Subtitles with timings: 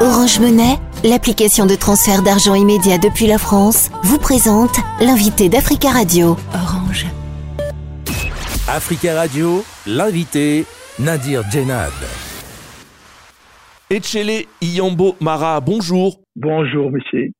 [0.00, 6.36] Orange Monnaie, l'application de transfert d'argent immédiat depuis la France, vous présente l'invité d'Africa Radio.
[6.54, 7.04] Orange.
[8.68, 10.66] Africa Radio, l'invité
[11.00, 11.90] Nadir Djenad.
[13.90, 16.20] Echele Iyambo Mara, bonjour.
[16.36, 17.32] Bonjour, monsieur.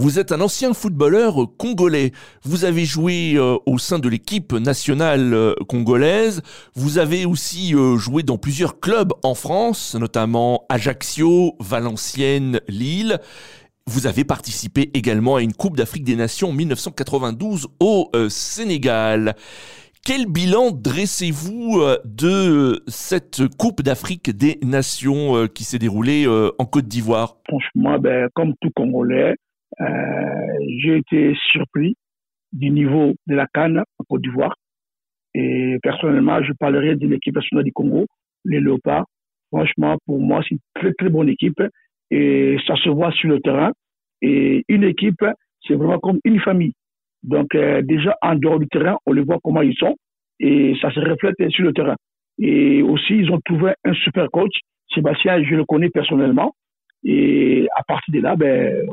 [0.00, 2.12] Vous êtes un ancien footballeur congolais.
[2.42, 6.40] Vous avez joué euh, au sein de l'équipe nationale euh, congolaise.
[6.74, 13.18] Vous avez aussi euh, joué dans plusieurs clubs en France, notamment Ajaccio, Valenciennes, Lille.
[13.86, 19.34] Vous avez participé également à une Coupe d'Afrique des Nations en 1992 au Sénégal.
[20.02, 27.36] Quel bilan dressez-vous de cette Coupe d'Afrique des Nations qui s'est déroulée en Côte d'Ivoire?
[27.48, 29.34] Franchement, ben, comme tout Congolais,
[29.78, 31.96] j'ai été surpris
[32.52, 34.56] du niveau de la Cannes en Côte d'Ivoire.
[35.34, 38.06] Et personnellement, je parlerai de l'équipe nationale du Congo,
[38.44, 39.06] les Léopards.
[39.48, 41.62] Franchement, pour moi, c'est une très très bonne équipe
[42.10, 43.72] et ça se voit sur le terrain.
[44.22, 45.24] Et une équipe,
[45.66, 46.72] c'est vraiment comme une famille.
[47.22, 49.96] Donc euh, déjà en dehors du terrain, on les voit comment ils sont
[50.38, 51.96] et ça se reflète sur le terrain.
[52.38, 54.52] Et aussi, ils ont trouvé un super coach.
[54.94, 56.54] Sébastien, je le connais personnellement.
[57.04, 58.86] Et à partir de là, ben,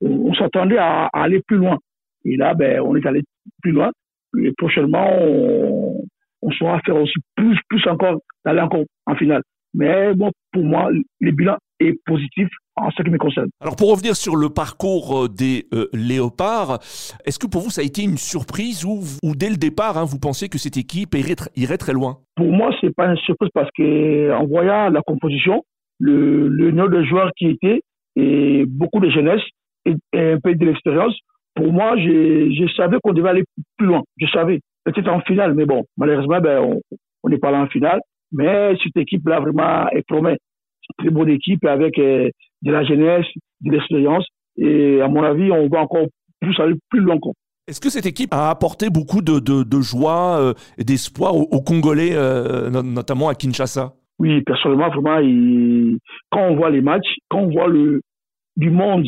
[0.00, 1.78] on, s'attendait à, aller plus loin.
[2.24, 3.22] Et là, ben, on est allé
[3.62, 3.90] plus loin.
[4.42, 6.02] Et prochainement, on,
[6.42, 9.42] on saura faire aussi plus, plus encore, d'aller encore en finale.
[9.74, 13.48] Mais bon, pour moi, le bilan est positif en ce qui me concerne.
[13.60, 16.78] Alors pour revenir sur le parcours euh, des euh, léopards,
[17.24, 20.04] est-ce que pour vous ça a été une surprise ou, ou dès le départ hein,
[20.04, 22.18] vous pensiez que cette équipe irait, irait très loin?
[22.36, 25.64] Pour moi c'est pas une surprise parce que en voyant la composition,
[25.98, 27.82] le, le nombre de joueurs qui étaient
[28.16, 29.42] et beaucoup de jeunesse,
[29.88, 31.16] et, un peu de l'expérience,
[31.54, 33.44] pour moi, je, savais qu'on devait aller
[33.76, 34.02] plus loin.
[34.18, 34.60] Je savais.
[34.84, 36.80] Peut-être en finale, mais bon, malheureusement, ben,
[37.22, 38.00] on n'est pas là en finale.
[38.32, 40.36] Mais cette équipe-là, vraiment, elle promet.
[40.80, 42.28] C'est une très bonne équipe avec euh,
[42.62, 43.26] de la jeunesse,
[43.62, 44.26] de l'expérience.
[44.56, 46.06] Et à mon avis, on va encore
[46.40, 47.16] plus aller plus loin.
[47.66, 51.60] Est-ce que cette équipe a apporté beaucoup de, de, de joie euh, et d'espoir aux,
[51.60, 53.92] Congolais, euh, notamment à Kinshasa?
[54.18, 55.98] Oui, personnellement, vraiment, il...
[56.30, 58.00] quand on voit les matchs, quand on voit le,
[58.56, 59.04] du monde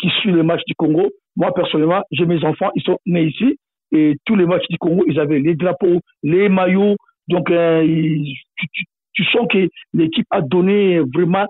[0.00, 1.10] qui suit les matchs du Congo.
[1.36, 3.58] Moi, personnellement, j'ai mes enfants, ils sont nés ici.
[3.92, 6.96] Et tous les matchs du Congo, ils avaient les drapeaux, les maillots.
[7.28, 7.82] Donc, euh,
[9.14, 11.46] tu, sens que l'équipe a donné vraiment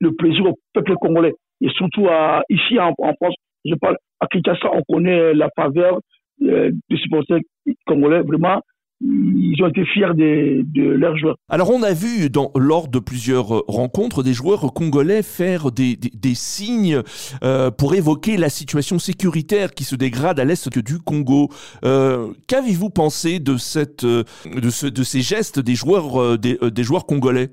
[0.00, 1.34] le plaisir au peuple congolais.
[1.60, 2.08] Et surtout
[2.48, 3.34] ici en, France,
[3.64, 6.00] je parle à Kinshasa, on connaît la faveur
[6.42, 7.40] euh, des supporters
[7.86, 8.22] congolais.
[8.22, 8.62] Vraiment,
[9.00, 11.36] ils ont été fiers de, de leurs joueurs.
[11.48, 15.96] Alors on a vu dans, lors de plusieurs euh, rencontres des joueurs congolais faire des,
[15.96, 17.00] des, des signes
[17.42, 21.48] euh, pour évoquer la situation sécuritaire qui se dégrade à l'est du Congo.
[21.84, 24.24] Euh, Qu'avez-vous pensé de, cette, de,
[24.70, 27.48] ce, de ces gestes des joueurs, des, des, joueurs congolais?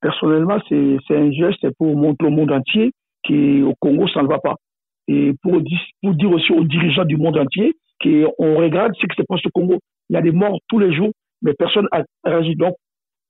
[0.00, 2.92] Personnellement, c'est un geste pour montrer au monde entier
[3.26, 4.54] qu'au Congo, ça ne va pas.
[5.08, 5.60] Et pour,
[6.02, 9.50] pour dire aussi aux dirigeants du monde entier qu'on regarde ce qui se passe au
[9.52, 9.78] Congo.
[10.10, 11.12] Il y a des morts tous les jours,
[11.42, 12.54] mais personne n'a réagi.
[12.56, 12.74] Donc,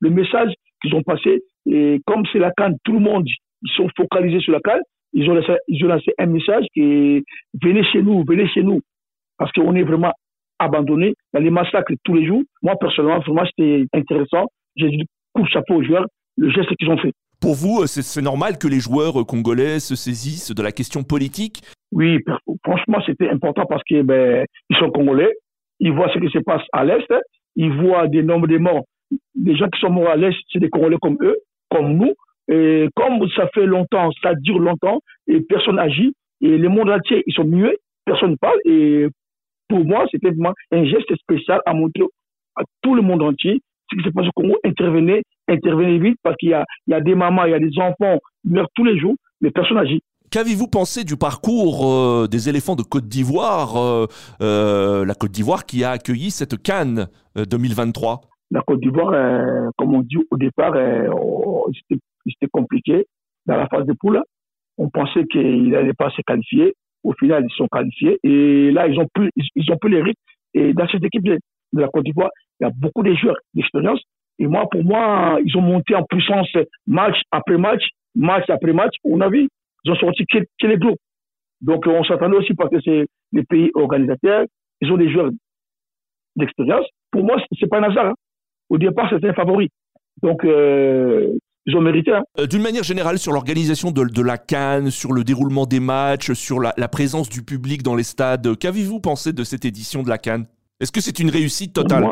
[0.01, 3.89] le message qu'ils ont passé, et comme c'est la canne, tout le monde, ils sont
[3.97, 4.83] focalisés sur la canne,
[5.13, 7.25] ils ont lancé, ils ont lancé un message qui
[7.63, 8.81] venez chez nous, venez chez nous.
[9.39, 10.13] Parce qu'on est vraiment
[10.59, 11.15] abandonné.
[11.33, 12.43] Il y a des massacres tous les jours.
[12.63, 14.47] Moi, personnellement, vraiment, c'était intéressant.
[14.77, 15.05] J'ai dit
[15.35, 16.07] coup chapeau aux joueurs,
[16.37, 17.13] le geste qu'ils ont fait.
[17.41, 21.63] Pour vous, c'est normal que les joueurs congolais se saisissent de la question politique?
[21.93, 22.19] Oui,
[22.65, 25.33] franchement, c'était important parce que ben, ils sont congolais,
[25.81, 27.13] ils voient ce qui se passe à l'Est,
[27.57, 28.85] ils voient des nombres de morts.
[29.41, 31.37] Les gens qui sont morts à l'Est, c'est des Congolais comme eux,
[31.71, 32.13] comme nous.
[32.49, 37.25] Et comme ça fait longtemps, ça dure longtemps, et personne agit, et le monde entier,
[37.27, 38.59] ils sont muets, personne ne parle.
[38.65, 39.09] Et
[39.69, 42.05] pour moi, c'était vraiment un geste spécial à montrer
[42.55, 43.61] à tout le monde entier
[43.91, 44.57] ce qui se passe au Congo.
[44.65, 48.19] Intervenez, intervenez vite, parce qu'il y y a des mamans, il y a des enfants
[48.43, 50.03] qui meurent tous les jours, mais personne n'agit.
[50.37, 54.05] Qu'avez-vous pensé du parcours euh, des éléphants de Côte d'Ivoire, euh,
[54.43, 58.21] euh, la Côte d'Ivoire qui a accueilli cette Cannes 2023
[58.51, 59.13] La Côte d'Ivoire,
[59.79, 60.75] comme on dit au départ,
[61.11, 63.07] oh, c'était compliqué
[63.47, 64.21] dans la phase de poule.
[64.77, 66.75] On pensait qu'ils n'allaient pas se qualifier.
[67.03, 68.19] Au final, ils sont qualifiés.
[68.23, 70.21] Et là, ils ont plus, ils ont plus les rythmes.
[70.53, 71.39] Et dans cette équipe de,
[71.73, 72.29] la Côte d'Ivoire,
[72.61, 74.03] il y a beaucoup de joueurs d'expérience.
[74.39, 76.51] Et moi, pour moi, ils ont monté en puissance
[76.87, 77.85] match après match,
[78.15, 78.93] match après match.
[79.03, 79.49] On a vu,
[79.87, 80.99] ils ont sorti que, les groupes.
[81.61, 84.45] Donc, on s'attendait aussi parce que c'est les pays organisateurs,
[84.81, 85.31] ils ont des joueurs
[86.35, 86.87] d'expérience.
[87.11, 88.07] Pour moi, c'est pas un hasard.
[88.07, 88.15] Hein.
[88.69, 89.69] Au départ, c'était un favori.
[90.23, 91.29] Donc, euh,
[91.67, 92.13] ils ont mérité.
[92.13, 92.23] Hein.
[92.39, 96.33] Euh, d'une manière générale, sur l'organisation de, de, la Cannes, sur le déroulement des matchs,
[96.33, 100.09] sur la, la présence du public dans les stades, qu'avez-vous pensé de cette édition de
[100.09, 100.47] la Cannes?
[100.81, 102.07] Est-ce que c'est une réussite totale?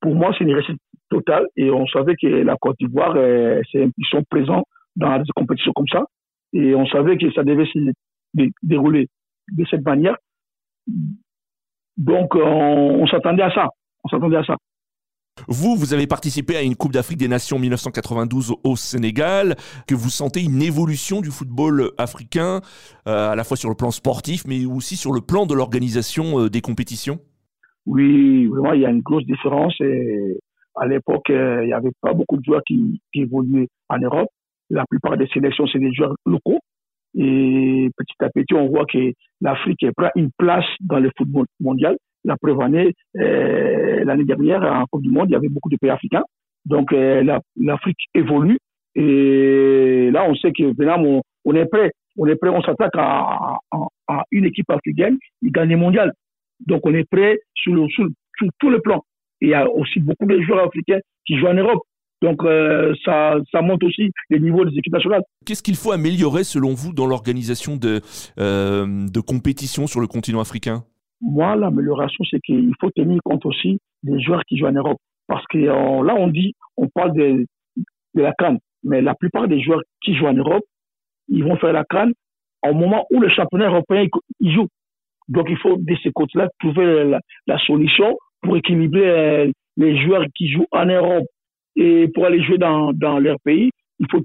[0.00, 0.80] Pour moi, c'est une réussite
[1.10, 1.46] totale.
[1.56, 4.64] Et on savait que la Côte d'Ivoire, euh, ils sont présents
[4.96, 6.04] dans des compétitions comme ça.
[6.52, 7.78] Et on savait que ça devait se
[8.62, 9.08] dérouler
[9.52, 10.16] de cette manière.
[11.96, 13.68] Donc, on, s'attendait à ça.
[14.04, 14.56] On s'attendait à ça.
[15.46, 19.54] Vous, vous avez participé à une Coupe d'Afrique des Nations 1992 au Sénégal,
[19.86, 22.60] que vous sentez une évolution du football africain,
[23.06, 26.40] euh, à la fois sur le plan sportif, mais aussi sur le plan de l'organisation
[26.40, 27.20] euh, des compétitions?
[27.86, 29.74] Oui, vraiment, il y a une grosse différence.
[29.80, 30.38] Et
[30.74, 34.28] à l'époque, euh, il n'y avait pas beaucoup de joueurs qui, qui évoluaient en Europe.
[34.70, 36.60] La plupart des sélections, c'est des joueurs locaux.
[37.16, 41.96] Et petit à petit, on voit que l'Afrique prend une place dans le football mondial.
[42.24, 45.90] La preuve euh, l'année dernière, en Coupe du Monde, il y avait beaucoup de pays
[45.90, 46.24] africains.
[46.66, 48.58] Donc, euh, l'Afrique évolue.
[48.94, 51.92] Et là, on sait que maintenant, on, est prêt.
[52.16, 53.56] On est prêt, on s'attaque à,
[54.30, 56.12] une équipe africaine, il gagne le mondial.
[56.66, 58.06] Donc, on est prêt sur, le, sur,
[58.58, 59.02] tout le plan.
[59.40, 61.82] Il y a aussi beaucoup de joueurs africains qui jouent en Europe.
[62.22, 65.22] Donc euh, ça, ça monte aussi les niveaux des équipes nationales.
[65.46, 68.00] Qu'est-ce qu'il faut améliorer selon vous dans l'organisation de,
[68.40, 70.84] euh, de compétitions sur le continent africain?
[71.20, 74.98] Moi, l'amélioration, c'est qu'il faut tenir compte aussi des joueurs qui jouent en Europe.
[75.26, 79.46] Parce que euh, là, on dit, on parle de, de la Cannes, mais la plupart
[79.46, 80.64] des joueurs qui jouent en Europe,
[81.28, 82.14] ils vont faire la Cannes
[82.66, 84.06] au moment où le championnat européen
[84.40, 84.66] il joue.
[85.28, 90.50] Donc il faut de ce côté-là trouver la, la, solution pour équilibrer les joueurs qui
[90.50, 91.26] jouent en Europe
[91.78, 93.70] et pour aller jouer dans, dans leur pays,
[94.00, 94.20] il faut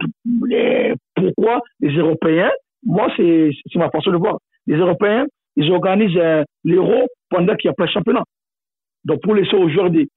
[1.15, 2.51] pourquoi les Européens,
[2.83, 7.73] moi c'est ma façon de voir, les Européens, ils organisent euh, l'euro pendant qu'il n'y
[7.73, 8.23] a pas de championnat.
[9.05, 10.07] Donc pour laisser aux joueurs de,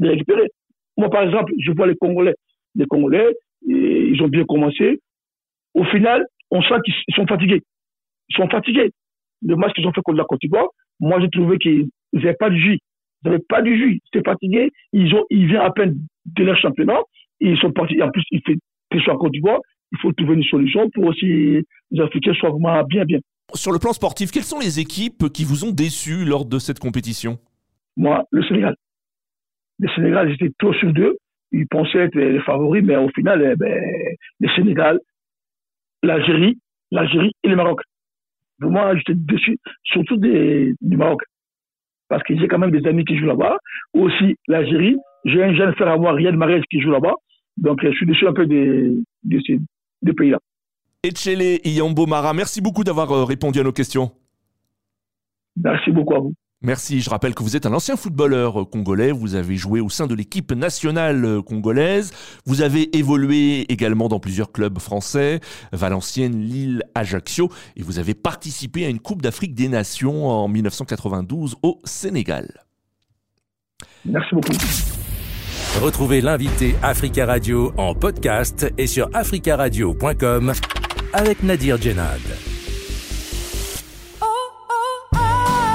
[0.00, 0.48] récupérer.
[0.96, 2.34] Moi par exemple, je vois les Congolais,
[2.74, 3.34] les Congolais,
[3.66, 5.00] ils ont bien commencé.
[5.74, 7.62] Au final, on sent qu'ils sont fatigués.
[8.30, 8.90] Ils sont fatigués.
[9.42, 12.48] Le match qu'ils ont fait contre la Côte d'Ivoire, moi j'ai trouvé qu'ils n'avaient pas
[12.48, 12.78] de jus.
[13.22, 14.00] Ils n'avaient pas de jus.
[14.02, 14.70] Ils étaient fatigués.
[14.92, 15.96] Ils, ont, ils viennent à peine
[16.26, 17.00] de leur championnat.
[17.40, 18.00] Et ils sont partis.
[18.02, 18.56] En plus, il fait
[18.90, 19.60] que soit Côte d'Ivoire.
[19.92, 21.26] Il faut trouver une solution pour aussi
[21.90, 23.18] les Africains soient vraiment bien, bien.
[23.54, 26.80] Sur le plan sportif, quelles sont les équipes qui vous ont déçu lors de cette
[26.80, 27.38] compétition?
[27.96, 28.74] Moi, le Sénégal.
[29.78, 31.16] Le Sénégal, j'étais trop sur d'eux.
[31.52, 33.80] Ils pensaient être les favoris, mais au final, eh ben,
[34.40, 34.98] le Sénégal,
[36.02, 36.58] l'Algérie,
[36.90, 37.80] l'Algérie et le Maroc.
[38.58, 41.22] Moi, j'étais déçu, surtout des, du Maroc.
[42.08, 43.58] Parce que j'ai quand même des amis qui jouent là-bas.
[43.94, 47.14] Aussi, l'Algérie, j'ai un jeune frère à moi, Riyad Mahrez, qui joue là-bas.
[47.56, 49.02] Donc, je suis dessus un peu de,
[49.46, 49.58] ces
[50.02, 50.38] deux pays-là.
[51.02, 54.10] Echele Iyambo Mara, merci beaucoup d'avoir euh, répondu à nos questions.
[55.56, 56.34] Merci beaucoup à vous.
[56.62, 59.90] Merci, je rappelle que vous êtes un ancien footballeur euh, congolais, vous avez joué au
[59.90, 62.12] sein de l'équipe nationale euh, congolaise,
[62.46, 65.40] vous avez évolué également dans plusieurs clubs français,
[65.72, 71.56] Valenciennes, Lille, Ajaccio, et vous avez participé à une Coupe d'Afrique des Nations en 1992
[71.62, 72.48] au Sénégal.
[74.06, 74.52] Merci beaucoup.
[75.82, 80.54] Retrouvez l'invité Africa Radio en podcast et sur africaradio.com
[81.12, 82.20] avec Nadir Djenad.